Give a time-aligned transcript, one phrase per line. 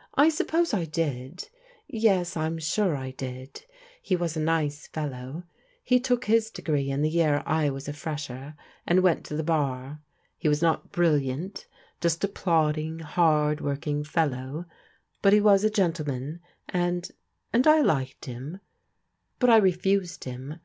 [0.16, 1.48] "I suppose I did—
[1.94, 3.64] ^yes, I am sure I did;
[4.02, 5.44] he was a nice f^low.
[5.84, 9.24] He took his degree in the ye^t \ vi^% ^\\^'^^^> 352 PRODIGAL DAUGHTERS and went
[9.26, 10.00] to the bar.
[10.36, 11.68] He was not brilliant—
[12.02, 14.64] ^just a plod ding, hard working fellow;
[15.22, 17.12] but he was a gentleman, and—
[17.52, 18.58] and I liked him.
[19.38, 20.56] But I refused him.